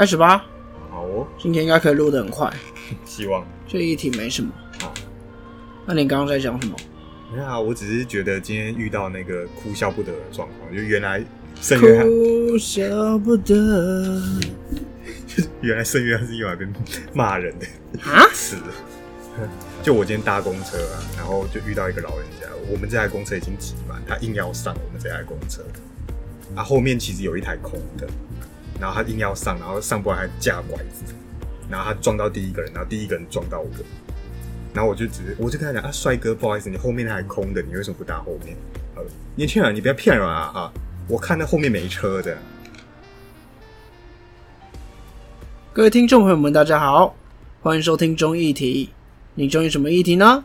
[0.00, 0.46] 开始吧，
[0.90, 2.50] 好哦，今天应该可以录得很快。
[3.04, 3.46] 希望。
[3.68, 4.50] 这一题没什么。
[4.80, 4.94] 好，
[5.84, 6.74] 那你刚刚在讲什么？
[7.30, 11.22] 没有啊，我只是觉得今天遇到那个哭笑不得的状况，就原来
[11.60, 14.22] 圣约翰，哭笑不得
[15.60, 16.66] 原来圣约翰是用来被
[17.12, 17.66] 骂人的
[18.10, 18.26] 啊！
[18.32, 18.56] 词。
[19.84, 25.62] 就我今天搭公车啊，然后就遇到一个老人家，我们这台公车已经挤满，他硬要上我们这台公车，
[26.54, 28.08] 啊，后面其实有一台空的，
[28.80, 31.12] 然后他硬要上，然后上不来还架拐子，
[31.68, 33.68] 然后他撞到第一个人，然后第一个人撞到我，
[34.72, 38.56] 然后我就只是我就跟他讲啊，帅哥，不好意思，你后面还空的，你为什么不搭后面？
[38.96, 39.02] 呃，
[39.36, 40.72] 年轻人，你不要骗人啊啊！
[41.06, 42.38] 我看那后面没车的。
[45.72, 47.14] 各位听众朋友们，大家好，
[47.60, 48.90] 欢迎收听中议题。
[49.34, 50.42] 你中意什么议题呢？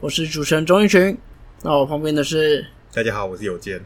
[0.00, 1.16] 我是主持人钟义群。
[1.62, 3.80] 那我旁边的是大家好，我是有健。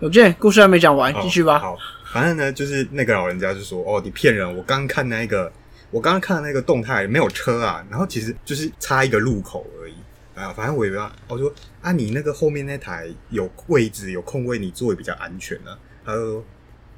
[0.00, 1.58] 有健，故事还没讲完，继续吧。
[1.58, 1.76] 好，
[2.12, 4.56] 反正呢，就是那个老人家就说：“哦，你骗人！
[4.56, 5.50] 我刚看那个，
[5.90, 9.94] 我刚刚看那个动态没有车啊，然后其实就是差一个路口而已
[10.34, 10.52] 啊。
[10.52, 15.70] 反正我也不知道，我说啊，你那个后面那台有位置有空位，你座位比较安全呢。
[16.04, 16.44] 他说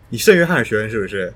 [0.09, 1.33] 你圣约翰的学生是不是？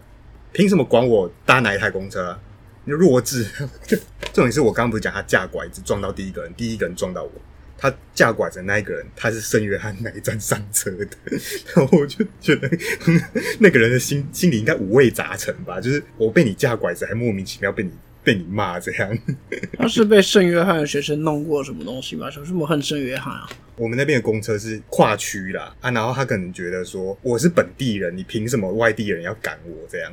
[0.52, 2.38] 凭什么管我搭哪一台公车？”
[2.86, 3.44] 弱智，
[4.32, 7.32] 重点是我刚刚不是讲他架拐子撞到第一个人，第一个人撞到我，
[7.78, 11.08] 他架拐子那一个人，他是圣约翰那一站上车的？
[11.74, 12.70] 然后我就觉得
[13.60, 17.90] 那个人的心心里应该五味杂陈吧，就是我被你架拐子，还莫名其妙被你
[18.24, 19.18] 被你骂这样。
[19.76, 22.30] 他是被圣约翰的学生弄过什么东西吗？
[22.30, 23.48] 什么恨圣约翰啊？
[23.76, 30.10] 我们那边的公车是跨区啦啊，然后他可能觉得说我是本地人，你凭什么外地人要赶我这样？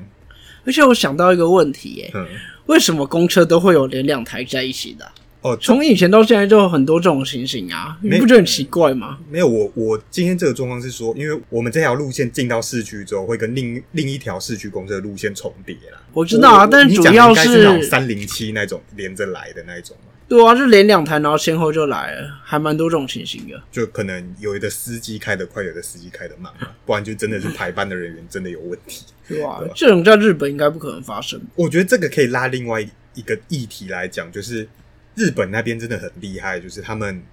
[0.66, 2.14] 而且我想到一个问题，耶，
[2.66, 5.10] 为什么公车都会有连两台在一起的？
[5.44, 9.20] 哦，从以前到现在就有很多这种情形啊，你不觉得很奇怪吗？
[9.30, 16.02] 没有，我我今天这个状况是说，因为我们这条路线进到市区之后，会跟另另一条市区公车的路线重叠啦。
[16.14, 20.12] 我知道啊，但是主要是三零七那种连着来的那一种嘛。
[20.30, 23.62] 对啊，就连两台，然后先后就来了，还蛮多这种情形的。
[23.70, 29.62] 就可能有的司机开得快，有的司机开得慢嘛，不然就真的是排班的人员真的有问题，对吧？
[29.76, 31.40] 这种在日本应该不可能发生。
[31.56, 32.80] 我觉得这个可以拉另外
[33.14, 34.68] 一个议题来讲，就是
[35.16, 37.24] 日本那边真的很厉害，就是他们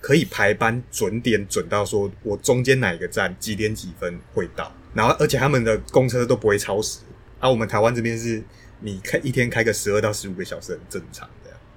[0.00, 7.00] 可以排班准点准到说我中间哪一个站几点几分会到，然后而且他们的公车都不会超时。
[7.40, 8.42] 而我们台湾这边是
[8.80, 11.28] 你开一天开个十二到十五个小时很正常。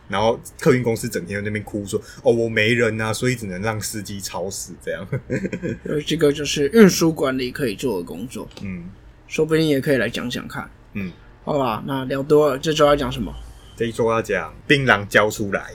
[0.09, 5.05] 然后客运公司整天在那边哭说：“哦，我没人啊，所以只能让司机超时这样。
[6.07, 8.47] ”这个就是运输管理可以做的工作。
[8.61, 8.85] 嗯，
[9.27, 10.71] 说不定也可以来讲讲看。
[10.93, 11.11] 嗯，
[11.43, 13.35] 好吧，那聊多了，这周要讲什么？
[13.77, 15.67] 这一周要讲槟榔交出来。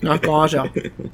[0.00, 0.68] 那跟我讲，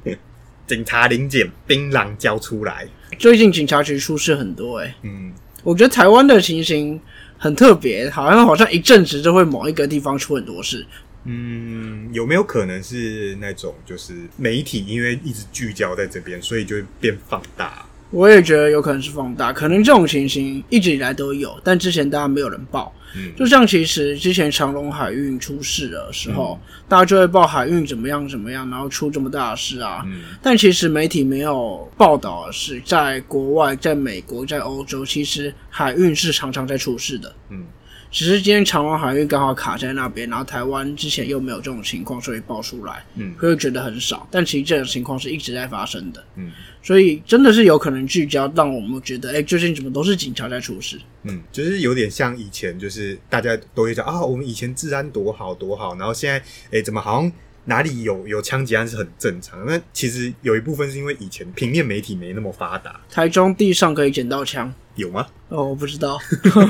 [0.67, 2.89] 警察临检，槟榔交出来。
[3.19, 4.95] 最近警察局出事很多哎。
[5.03, 5.31] 嗯，
[5.63, 6.99] 我觉得台湾的情形
[7.37, 10.87] 很特别，好像好像一阵子就会某一个地方出很多事。
[11.25, 17.85] 嗯，有没有可能是那种就是媒体因为一直聚焦在这边，所以就会变放大？
[18.13, 22.95] 我也觉得有可能是放大，可能这种情形一直以来都有，但之前大家没有人报。
[23.15, 26.59] 嗯，就像其实之前长隆海运出事的时候，
[26.89, 30.03] 大家就会报海运怎么样怎么样，然后出这么大的事啊。
[30.07, 37.35] 嗯，但其实媒体没有报道的是，在国外，在美国，在欧洲，其实海运是常常在出事的。
[37.51, 37.65] 嗯。
[38.13, 44.29] 只是今天长荣海运刚好卡在那边，然后台湾之前又没有这种情况，所以爆出来，嗯，会觉得很少。
[44.31, 46.53] 但其实这种情况是一直在发生的，嗯，
[46.83, 51.01] 所以真的是有可能聚焦，让我们觉得，哎，最近怎么都是警察在出事？
[51.23, 57.33] 嗯，就是有点像以前，就是大家都会讲啊，我们以前治安多好多好，然后现在，哎，怎么好像
[57.65, 59.65] 哪里有有枪击案是很正常？
[59.67, 64.73] 那其实有一部分是因为以前平面媒体没那么发达，台中地上可以捡到枪。
[64.97, 65.27] 有吗？
[65.49, 66.19] 哦，我不知道。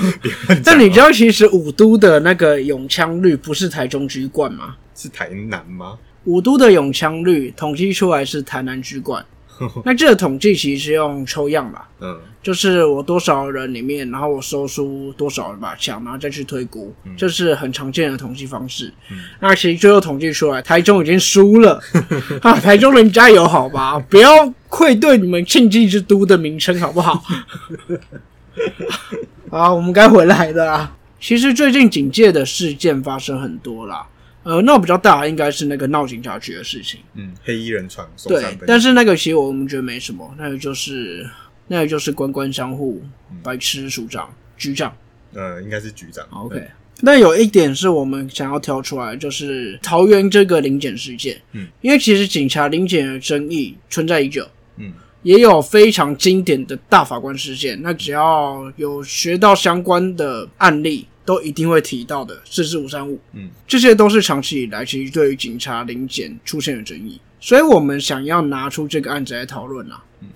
[0.64, 4.76] 但你知道，其实五都的那个永枪率不是台中居冠吗？
[4.94, 5.98] 是台南吗？
[6.24, 9.24] 五都的永枪率统计出来是台南居冠。
[9.84, 11.88] 那这个统计其实是用抽样吧？
[12.00, 18.92] 嗯，就是我多少人里面，然后我收出多少把枪，然后再去推估，这是很常见的统计方式。
[19.40, 21.80] 那其实最后统计出来，台中已经输了
[22.42, 22.58] 啊！
[22.58, 27.22] 台中人加油，好吧，不要愧对你们庆忌之都的名称，好不好？
[29.50, 30.92] 好，我们该回来的啦。
[31.20, 34.04] 其实最近警戒的事件发生很多啦。
[34.42, 37.00] 呃，闹比较大应该是那个闹警察局的事情。
[37.14, 38.08] 嗯，黑衣人闯。
[38.26, 41.28] 对，但是那个其实我们觉得没什么，那个就是
[41.68, 43.02] 那个就是官官相护，
[43.42, 44.94] 白痴署长局长。
[45.34, 46.26] 呃，应该是局长。
[46.30, 46.62] OK，
[47.00, 51.40] 那有一点是我们想要挑出来，就是桃园这个临检事件。
[51.52, 54.46] 嗯，因为其实警察临检的争议存在已久。
[54.76, 54.92] 嗯。
[55.22, 70.02] 也有非常经典的大法官事件，那只要有学到相关的案例，都一定会提到的四四五三五，嗯，这些都是长期以来其实对于警察临检出现的争议，所以我们想要拿出这个案子来讨论啊。
[70.20, 70.28] 嗯，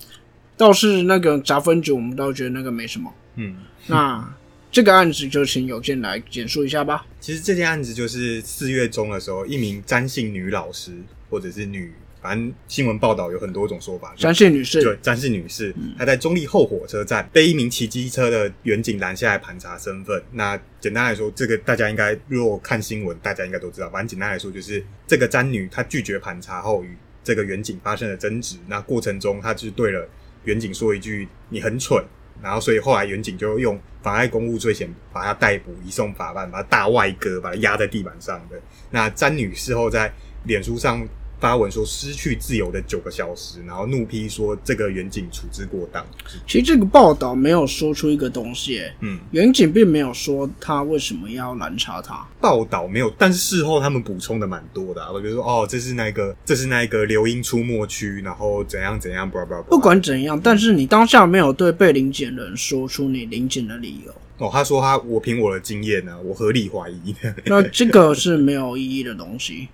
[0.57, 3.13] 倒是那个杂分局，我们倒觉得那个没什么。
[3.37, 3.57] 嗯，
[3.87, 4.35] 那
[4.71, 7.07] 这个案子就请有健来简述一下吧。
[7.21, 10.93] 其实这件案子就是四月中的时候，一名詹姓女老师
[11.31, 11.93] 或者是女。
[12.27, 14.13] 反正新闻报道有很多种说法。
[14.17, 20.21] 詹姓女士，对，詹姓女士，她在中立后火车站被一名骑机车的远警拦下来盘查身份。
[20.33, 23.89] 那简单来说，这个大家应该如果看新闻，大家应该都知道。
[23.91, 28.57] 反正简单来说，就是这个詹女她拒绝盘查后，与这个远警发生了争执。
[28.67, 30.09] 那过程中，她就对了
[30.47, 32.05] 远警说一句：“你很蠢。”
[32.43, 38.61] 然后，所以后来远警就用妨碍公务罪嫌把她逮捕，移送法办，把她大外割，把她压在地板上的。
[38.91, 40.13] 那詹女事后在
[40.43, 41.09] 脸书上。
[41.41, 46.05] 发文说失去自由的九个小时，然后怒批说这个远景处置过当。
[46.47, 52.27] 其实这个报道没有说出一个东西，嗯，远景并没有说他为什么要拦查他。
[52.41, 55.13] 报道没有，但是事后他们补充的蛮多的。
[55.13, 59.31] 我觉得说，哦，这是那个，这是那个流音出没区，然后怎样怎样，
[59.69, 64.13] 不管怎样，但是你当下没有对被临检人说出你临检的理由。
[64.39, 67.15] 哦，他说他我凭我的经验呢，我合理怀疑。
[67.47, 69.69] 那这个是没有意义的东西。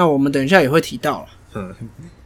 [0.00, 1.76] 那我们等一下也会提到了，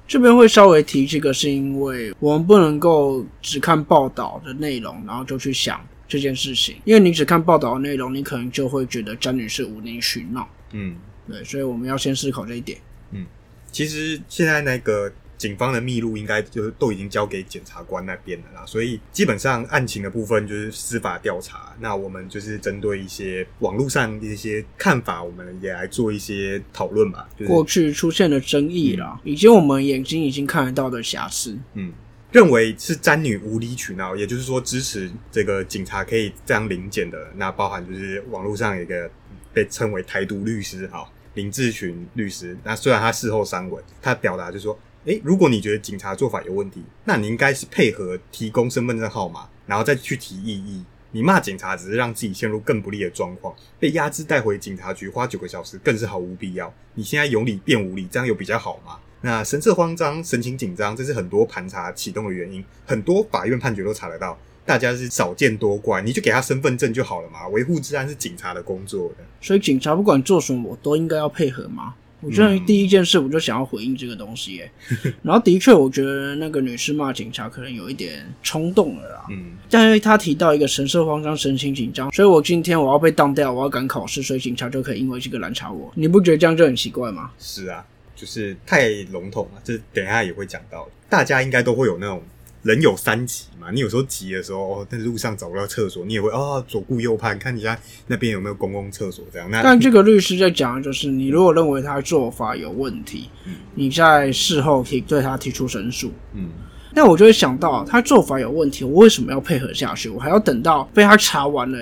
[0.06, 10.49] 这边会稍微提这个，是因为我们不能够只看报道的内容，然后就去想这件事情，因为你只看报道的内容，你可能就会觉得詹女士无理取闹。
[10.71, 10.94] 嗯，
[11.26, 12.79] 对，所以我们要先思考这一点。
[13.11, 13.26] 嗯，
[13.73, 15.11] 其实现在那个。
[15.36, 21.75] 警方的密录应该就是都已经交给检察官那边了啦，所以基本上案情的部分就是司法调查。
[21.81, 27.28] 那我们就是针对一些网络上的一些看法，我们也来做一些讨论吧。
[27.46, 31.92] 过去出现的争议啦，以及我们眼睛已经看得到的瑕疵，嗯，
[32.31, 37.32] 认为是詹女无理取闹，也就是说支持这个警察可以这样临检的。
[37.36, 39.10] 那包含就是网络上有一个
[39.52, 41.04] 被称为台独律师哈
[41.34, 42.56] 林志群律师。
[42.62, 44.78] 那虽然他事后删文，他表达就是说。
[45.05, 50.85] 诶，如果你觉得警察做法有问题，那你应该是配合提供身份证号码，然后再去提异议。
[51.12, 56.73] 你骂警察只是让自己陷入更不利的状况，被压制带回警察局花九个小时更是毫无必要。
[56.95, 58.99] 你现在有理变无理，这样有比较好吗？
[59.21, 62.65] 那神色慌张、神情紧张，这是很多盘查启动的原因。
[62.85, 64.37] 很多法院判决都查得到，
[64.67, 67.47] 大家是少见多怪，你就给他身份证就好了嘛。
[67.49, 71.95] 维护治安是警察的工作的，所以警察不管做什么，我都应该要配合吗？
[72.25, 74.71] 我觉得第一件事，我就想要回应这个东西，哎，
[75.23, 79.26] 然后的确，我觉得那个女士骂警察可能有一点冲动了啦。
[79.31, 85.93] 嗯，但是她提到一个神色慌张、神情紧张，所以我今天我要被当掉，我要赶考试，所以警察就可以因为这个拦查我。
[85.94, 87.31] 你不觉得这样就很奇怪吗？
[87.38, 87.85] 是啊，
[88.17, 89.61] 就是太笼统了。
[89.65, 92.23] 这等一下也会讲到，大家应该都会有那种。
[92.64, 99.46] 人有三急嘛，你有时候急的时候，哦，在路上找不到厕所，你也会哦左顾右盼，看一下那边有没有公共厕所这样。
[99.50, 103.28] 那但这个律师在讲的就是，你如果认为他做法有问题，
[103.75, 106.11] 你在事后可以对他提出申诉。
[106.32, 106.49] 嗯，
[106.94, 110.08] 那我就会想到，他做法有问题，我为什么要配合下去？
[110.08, 111.78] 我还要等到被他查完了，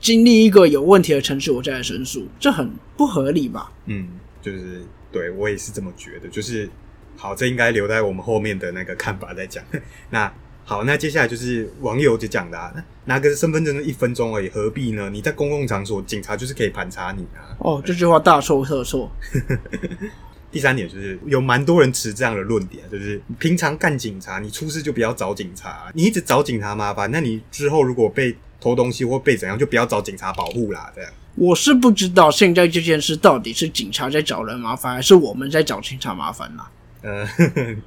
[0.00, 3.70] 经历一个有问题的程序，我再来申诉，这很不合理吧？
[3.84, 4.08] 嗯，
[4.42, 4.82] 就是
[5.12, 6.68] 对我也是这么觉得，就是。
[7.16, 9.64] 好，这应该留在我们后面的那个看法再讲。
[10.10, 10.32] 那
[10.64, 12.72] 好，那接下来就是网友就讲的，啊，
[13.04, 15.08] 拿个身份证一分钟而已，何必呢？
[15.10, 17.54] 你在公共场所，警察就是可以盘查你啊。
[17.58, 19.10] 哦，这句话大错特错。
[20.50, 30.90] 第三点就是有蛮多人持这样的论点，就是平常干警察，你出事就不要找警察，你一直找警察麻烦，那你之后如果被偷东西或被怎样，就不要找警察保护啦。
[30.94, 36.68] 这样，我是不知道现在这件事到底是警察在找人麻烦，还是我们在找警察麻烦啦。
[37.06, 37.24] 呃，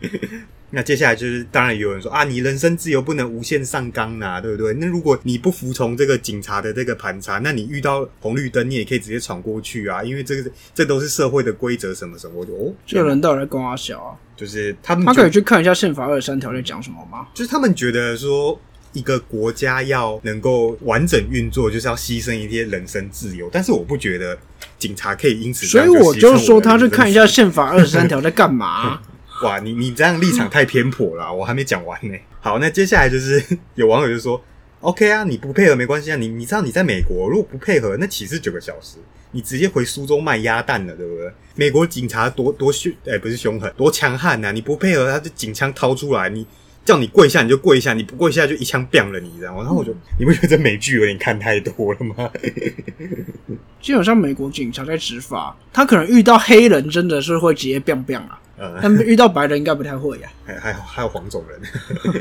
[0.72, 4.74] 那接下来就是，当然有人说啊，你人身自由不能无限上纲呐，对不对？
[4.76, 12.34] 那如果你不服从这个警察的这个盘查，那你遇到红绿灯，你也可以直接闯过去啊，因为这个这都是社会的规则，什么什么。
[12.36, 14.16] 我就哦，这个人到底在跟我小啊？
[14.38, 17.28] 就是他们，他可以去看一下宪法二十三条在讲什么吗？
[17.34, 18.58] 就是他们觉得说，
[18.94, 24.38] 一个国家要能够完整运作，就是要牺牲一些人身自由，但是我不觉得
[24.78, 29.02] 警察可以因此，所以我就说他去看一下宪法二十三条在干嘛。
[29.44, 32.18] 哇，你你这样立场太偏颇了，我还没讲完呢。
[32.42, 33.44] 好，那接下来就是
[33.76, 34.42] 有网友就说
[34.82, 38.98] ：“OK 啊，你不配合没关系啊，你你知道你在美国，如果不配合，那岂是九个小时？
[39.32, 41.32] 你直接回苏州卖鸭蛋了，对不对？
[41.56, 44.52] 美国警察多多凶，哎，不是凶狠，多强悍呐！
[44.52, 46.46] 你不配合，他就警枪掏出来，你
[46.84, 49.62] 叫你跪下你就跪下，你不跪下就一枪毙了你，知道吗？
[49.62, 52.32] 然后我就，你不觉得美剧有点看太多了吗？
[53.82, 58.42] 基本上美国警察在执法，他可能遇到黑人真的是会直接毙毙啊。
[58.82, 61.62] 他们遇到白人应该不太会 呀，还还有还有黄种人。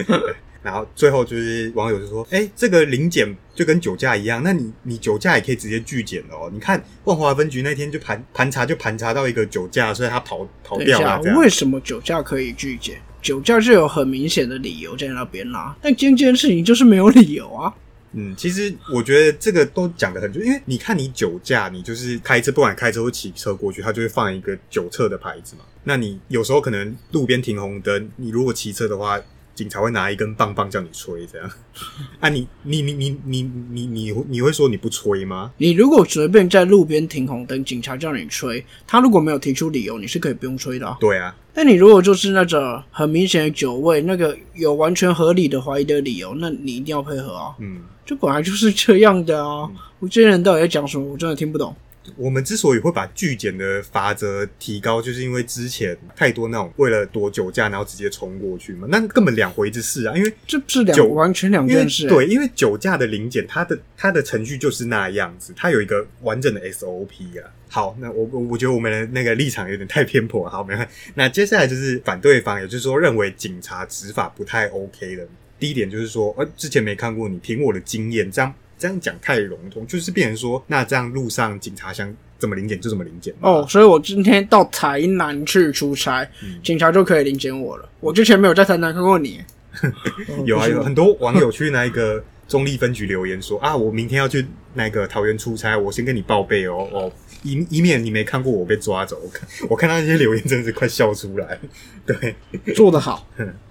[0.61, 6.51] 然后最后就是网友就说：“哎、这个临检就跟酒驾一样，那你你酒驾也可以直接拒检的哦。
[6.53, 13.01] 你看万华分局那天就盘盘查就盘查到一个酒驾，所以他跑跑等一下掉了，为什么酒驾可以拒检？
[13.23, 17.73] 酒驾就有很明显的理由在那边啦，但今天这件事情就是没有理由啊。
[18.13, 25.63] 嗯，其实我觉得这个都讲的很准，因为你看你酒驾，你就是开车，不管开车或骑车过去，他就会放一个酒测的牌子嘛。
[25.89, 29.19] 那你有时候可能路边停红灯，你如果骑车的话，
[29.55, 31.51] 警察会拿一根棒棒叫你吹，这样。
[32.21, 35.51] 啊你，你你你你你你你你会说你不吹吗？
[35.57, 40.99] 你如果随便在路边停红灯，警察叫你吹，他如果没有提出理由，你是可以不用吹的、啊。
[41.01, 47.57] 对啊，但你如果就是那种很明显的酒味，那个有完全合理的怀疑的理由，那你一定要配合啊。
[47.61, 47.81] 嗯。
[48.05, 49.69] 这本来就是这样的啊！
[49.99, 51.05] 我这些人到底在讲什么？
[51.13, 51.75] 我真的听不懂。
[52.17, 60.17] 我们之所以会把拒检的罚则提高，就是因为之前太多那种为了躲酒驾，然后直接冲过去嘛，那根本两回之事啊。
[60.17, 62.09] 因为这是两酒完全两因为件事、欸。
[62.09, 67.51] 对，因为酒驾的临检，它的它的程序就是那样子，它有一个完整的 SOP 啊。
[67.69, 70.51] 好，那我我我觉得我们的那个立场有点太偏颇了。
[70.51, 71.13] 好，没关系。
[71.15, 75.29] 那接下来就是反对方，也就是说认为警察执法不太 OK 的。
[75.59, 87.89] 第一点就是说，呃，之前没看过你，凭我的经验，这样这样讲太笼统，就是变成说，那这样路上警察想怎么临检就怎么临检哦，所以我今天到台南去出差，嗯警察就可以临检我了。
[88.01, 89.41] 我之前没有在台南看过你。
[89.41, 89.45] 哦
[90.45, 94.45] 有啊，有很多网友去那个中立分局留言说啊，我明天要去
[94.75, 97.13] 那个桃园出差，我先跟你报备哦哦，
[97.45, 99.21] 以以免你没看过我被抓走。
[99.23, 101.59] 我 看我看到那些留言真的是快笑出来。
[102.07, 102.35] 对，
[102.75, 103.29] 做得好。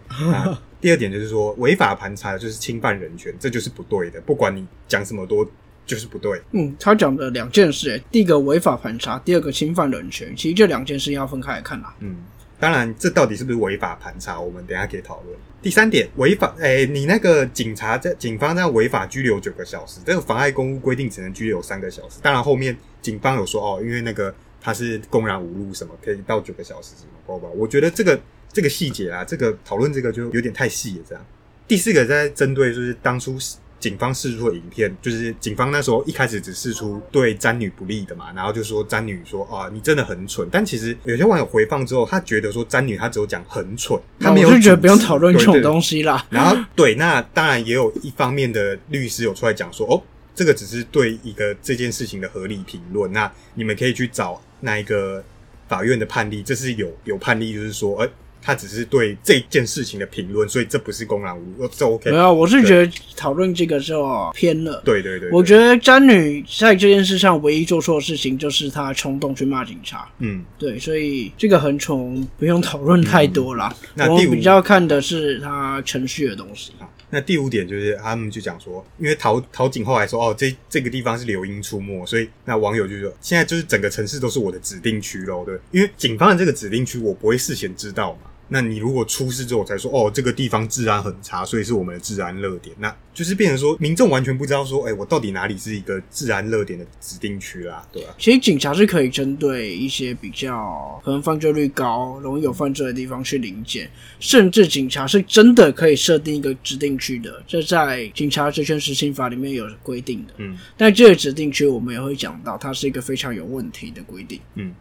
[0.08, 5.50] 啊，第二点就是说违法盘查就是侵犯人权，这就是不对的，不管你讲什么多
[5.86, 6.42] 就是不对。
[6.52, 10.36] 嗯，他讲的两件事，欸第一个违法盘查，第二个侵犯人权。
[10.36, 11.96] 其实这两件事要分开来看啦。
[12.00, 12.16] 嗯，
[12.60, 15.38] 当然，这到底是不是违法盘查，我们等一下可以讨论。
[15.62, 22.20] 第三点，违法，诶、 你那个警察在警方这样违法拘留九个小时，这个妨碍公务规定只能拘留三个小时。
[22.22, 27.50] 当然，后面警方有说哦，因为那个他是公然侮辱什么，可以到九个小时什么，包包。
[27.56, 28.20] 我觉得这个
[28.58, 31.04] 这个细节啊，这个讨论这个就有点太细了。
[31.08, 31.24] 这样，
[31.68, 33.38] 第四个在针对就是当初
[33.80, 46.26] 警方释出的影片，就是警方那时候一开始只释出对詹女不利的嘛，然后就说詹女说啊你真的很蠢，但其实有些网友回放之后，他觉得说詹女她只有讲很蠢，他没有我是觉得不用讨论这种东西啦。
[46.32, 50.02] 然后对，那当然也有一方面的律师有出来讲说，哦，
[50.34, 55.24] 这个只是对一个这件事情的合理评论，那你们可以去找那一个
[55.68, 58.10] 法院的判例，这是有有判例，就是说，呃，
[58.42, 62.18] 他只是对这件事情的评论，所以这不是公然侮辱，呃这 OK 没。
[62.18, 64.82] 有，我是觉得讨论这个就偏了。
[64.86, 70.08] 对对对，我得，觉得詹女在这件事上唯一做错的事情就是她冲动去骂警察。
[70.20, 73.76] 嗯，对，所以这个很宠不用讨论太多啦。
[73.96, 76.72] 那第五我们比较看的是她程序的东西。
[76.80, 88.30] 好，那第五点就是他们就讲说，因为陶陶警后来说，哦，这这个地方是流莺出没，所以那网友就说，现在就是整个城市都是我的指定区喽，对，因为警方的这个指定区我不会事先知道嘛。
[88.50, 103.90] 那你如果出事之后才说，哦，这个地方治安很差，所以是我们的治安热点，那就是变成说民众完全不知道说，哎、我到底哪里是一个治安热点的指定区啦，对吧、其实警察是可以针对一些比较可能犯罪率高、容易有犯罪的地方去临检，
[104.20, 110.34] 甚至警察是真的可以设定一个指定区的，这在《警察职权实行法》里面有规定的。
[110.38, 114.40] 嗯但这个指定区我们也会讲到，它是一个非常有问题的规定。
[114.56, 114.74] 嗯。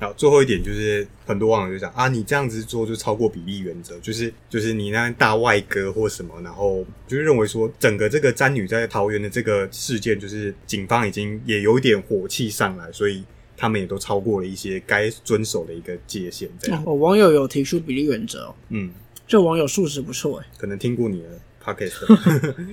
[0.00, 13.22] 好，最后一点就是很多网友就讲啊，你这样子做就超过比例原则，就是就是你那大外哥或什么，然后就是认为说整个这个詹女在桃园的这个事件，就是警方已经也有一点火气上来，所以
[13.58, 16.82] 他们也都超过了一些该遵守的一个界限，这样。
[16.86, 18.90] 哦，网友有提出比例原则、哦，嗯，
[19.28, 20.46] 这网友素质不错诶。
[20.56, 22.06] 可能听过你的 podcast，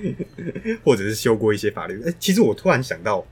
[0.82, 2.02] 或者是修过一些法律。
[2.06, 3.22] 哎、其实我突然想到，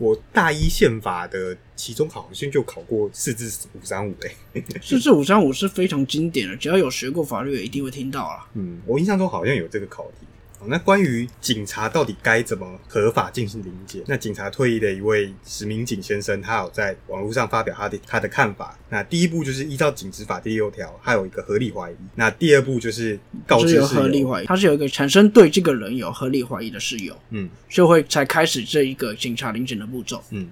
[0.00, 4.34] 我大一宪法的期中考好像就考过四至五三五诶。
[4.82, 8.48] 四至五三五是非常经典的，只要有学过法律，的一定会听到啦。
[8.54, 10.26] 嗯，我印象中好像有这个考题。
[10.60, 14.02] 好那关于警察到底该怎么合法进行临检？
[14.06, 18.78] 那警察退役的一位史明景先生，他有在网络上发表他的他的看法。
[18.90, 21.94] 那第一步就是依照警职法第六条，他有一个合理怀疑。
[22.14, 23.86] 那第二步就是告知是有。
[23.86, 30.22] 合理怀疑，他是有一个产生对这个人有合理怀疑的事由，嗯就会才开始这一个警察临检的步骤。
[30.28, 30.46] 嗯。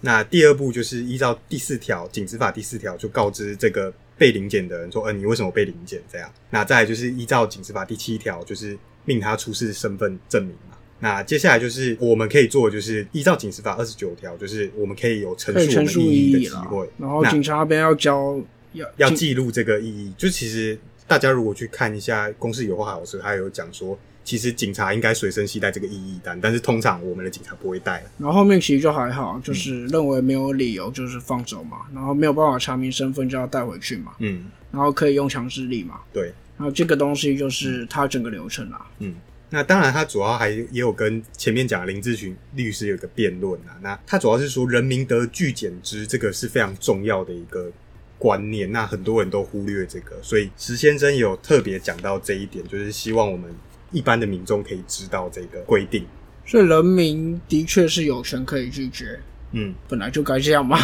[0.00, 5.98] 那第二步就是依照第四条警职法第四条，就告知这个被临检的人说，呃，你为什么被临检？
[6.12, 6.30] 这样。
[6.50, 10.76] 那再来就是依照警示法第七条，就是命他出示身份证明嘛。
[10.98, 18.38] 那接下来就是我们可以做的，就是依照警示法二十九条，就是我们可以有陈述陈述们异议的意义的机会，，然后警察那边要交
[18.74, 20.12] 要要警记录这个意义。
[20.18, 23.98] 就其实大家如果去看一下公司有话好说，他有讲说，
[24.30, 28.00] 其实警察应该随身携带这个异议单，但是通常我们的警察不会带。
[28.16, 38.86] 然后后面其实就还好，就是认为没有理由就是放走嘛，然后没有办法查明身份就要带回去嘛，嗯，然后可以用强制力嘛，对，然后这个东西就是它整个流程啊。
[39.00, 39.16] 嗯。
[39.52, 43.74] 那当然，他主要还也有跟前面讲的林志群律师有个辩论啊。
[43.82, 47.68] 那他主要是说，人民得拒减之，这个是非常重要的一个
[48.16, 48.70] 观念。
[48.70, 53.52] 那很多人都忽略这个，所以石先生有特别讲到这一点，就是希望我们
[53.90, 56.06] 一般的民众可以知道这个规定。
[56.46, 59.20] 所以人民的确是有权可以拒绝，
[59.52, 60.78] 嗯，本来就该这样嘛。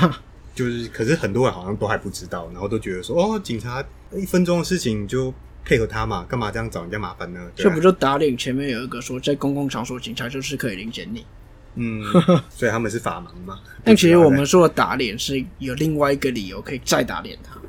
[0.55, 5.33] 就是，可是很多人好像都还不知道，然后都觉得说，哦，警察一分钟的事情就。
[5.69, 7.41] 配合他嘛，干嘛这样找人家麻烦呢？
[7.57, 8.39] 这不就打脸？
[8.39, 11.27] 前面有一个说，在公共场所，警察就是可以临检你。
[11.75, 12.05] 嗯，
[12.49, 13.59] 所以他们是法盲嘛？
[13.83, 17.61] 但其实我们说的打脸是有另外一个理由可以再打脸他。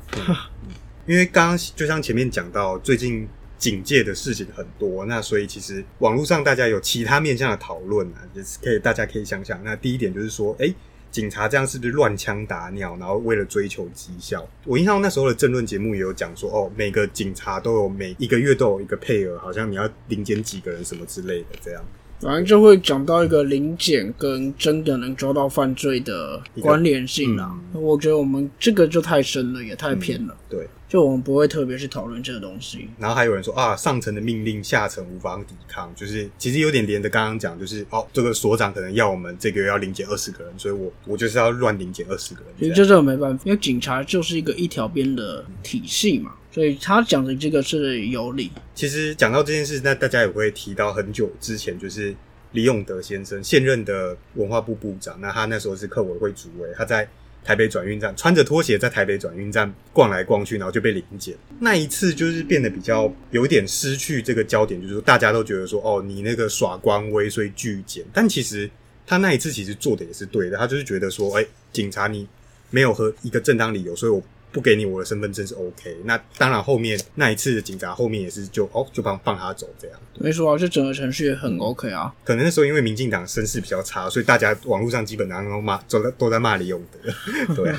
[1.08, 9.62] 因为刚刚就像前面讲到，最近警戒的事情很多，那所以其实网络上大家有其他面向的讨论啊，也是可以大家可以想想。
[9.62, 10.72] 那第一点就是说，哎。
[11.10, 12.94] 警察这样是不是乱枪打鸟？
[12.98, 21.82] 然后为了追求绩效，我印象那时候的政论节目也有讲说，哦，每个警察都有每一个月都有一个配额，好像你要零检几个人什么之类的，这样。
[22.20, 27.54] 反正就会讲到一个临检跟真的能抓到犯罪的关联性啦。
[27.72, 30.36] 我觉得我们这个就太深了，也太偏了。
[30.48, 30.66] 对。
[30.88, 42.54] 就我们不会特别去讨论这个东西，然后还有人说啊，上层的命令下层无法抵抗，就是其实有点连着刚刚讲，就是哦，这个所长可能要我们这个月要临检二十个人，所以我我就是要乱临检二十个人。
[42.58, 48.50] 其实这这没办法，因为警察就是一个一条边的体系嘛，所以他讲的这个是有理。
[48.74, 52.12] 其实讲到这件事，那大家也会提到很久之前，就是
[52.50, 57.08] 李永德先生现任的文化部部长，那他那时候是客委会主委，他在。
[57.44, 61.34] 台北转运站穿着拖鞋在台北转运站逛来逛去，然后就被临检。
[61.60, 68.04] 那一次就是变得比较有点失去这个焦点，就是说大家都觉得说，哦，你那个耍官威，所以拒检。
[68.12, 68.68] 但其实
[69.06, 72.28] 他那一次其实做的也是对的，他就是觉得说，哎，警察你
[72.68, 74.22] 没有和一个正当理由，所以我。
[74.50, 82.12] 不给你我的身份证是 OK，那当然后面那一次的警察后面也是就哦就放放他走这样，没错啊，这整个程序也很 OK 啊。
[82.24, 87.12] 可能那时候因为民进党声势比较差，所以大家网络上基本上都骂，都在都在骂李永德，
[87.54, 87.74] 对，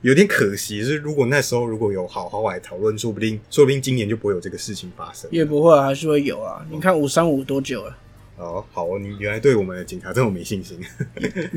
[0.00, 0.82] 有点可惜。
[0.82, 5.28] 是如果那时候如果有好好来讨论，说不定说不定今年就不会有这个事情发生。
[5.30, 6.66] 也不会，还是会有啊。
[6.70, 7.96] 你看五三五多久了？
[8.38, 10.78] 哦，好哦，你原来对我们的警察这么没信心，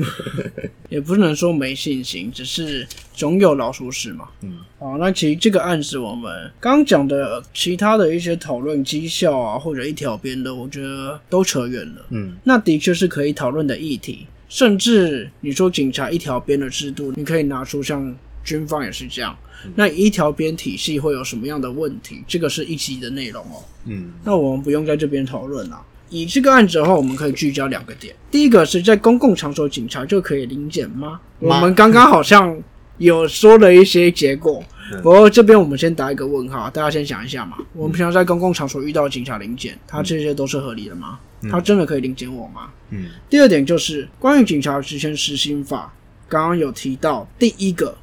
[0.90, 4.28] 也不能说没信心，只是总有老鼠屎嘛。
[4.40, 12.06] 嗯，好，那其实这个案子我们刚讲的其他的一些讨论绩效啊，或者一条边的，我觉得都扯远了。
[12.10, 19.38] 嗯，那的确是可以讨论的议题，甚至你说警察一条边的制度，你可以拿出像军方也是这样，
[19.76, 22.24] 那一条边体系会有什么样的问题？
[22.26, 23.62] 这个是一集的内容哦。
[23.84, 25.80] 嗯，那我们不用在这边讨论了。
[26.12, 28.14] 以这个案子的话，我们可以聚焦两个点。
[28.30, 31.18] 第一个是在公共场所，警察就可以临检吗？
[31.38, 32.54] 我们刚刚好像
[32.98, 34.62] 有说了一些结果，
[35.02, 37.56] 不过这边我们先打一个问号，大家先想一下嘛。
[37.72, 41.18] 我们平常在公共场所遇到警察临检，他这些都是合理的吗？
[41.50, 42.68] 他真的可以临检我吗？
[42.90, 43.06] 嗯。
[43.30, 45.92] 第二点就是关于警察职权实行法，
[46.28, 47.96] 刚刚有提到第一个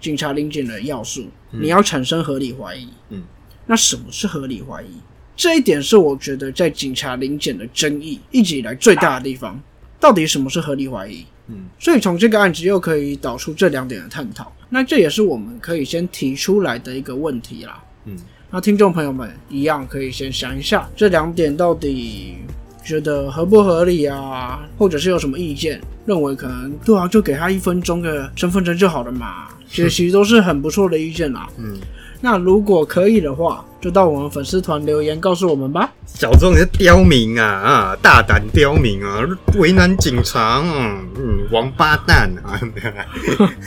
[0.00, 2.88] 警察临检的要素，你要产生合理怀疑。
[3.10, 3.24] 嗯。
[3.66, 5.00] 那什么是合理怀疑？
[5.36, 9.60] 这一点是我觉得在警察临检的争议一直以来最大的地方，
[10.00, 11.24] 到底什么是合理怀疑？
[11.48, 14.50] 嗯，所以从这个案子又可以导出这两点的探讨。
[14.68, 17.80] 那这也是我们可以先提出来的一个问题啦。
[18.06, 18.16] 嗯，
[18.50, 22.38] 那听众朋友们一样可以先想一下，这两点到底
[22.82, 24.66] 觉得合不合理啊？
[24.78, 29.48] 或者是有什么意见，认为可能对啊，就给他一分钟的身份证就好了嘛？
[29.68, 31.48] 其实 其实都是很不错的意见啦。
[31.58, 31.78] 嗯。
[32.20, 35.92] 那如果可以的话，就到我们粉丝团留言告诉我们吧。
[36.06, 39.20] 小众是刁民啊啊，大胆刁民啊，
[39.56, 42.58] 为难警察，嗯，王八蛋啊！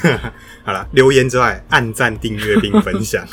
[0.66, 3.26] 好了，留言之外，按赞、订阅并分享。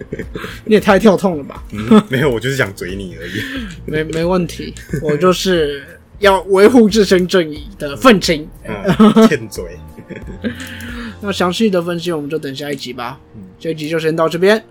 [0.64, 1.62] 你也太跳痛了吧？
[2.08, 3.42] 没有，我就是想嘴你而已。
[3.84, 5.84] 没没问题，我就是
[6.18, 8.48] 要维护自身正义的愤青。
[9.28, 9.78] 欠嘴。
[11.20, 13.18] 那详细的分析，我们就等下一集吧。
[13.58, 14.62] 这一集就先到这边，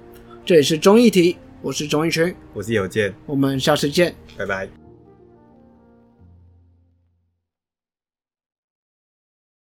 [0.46, 4.85] 这里是综艺题，我是综艺群，我是有健，我们下次见，拜拜。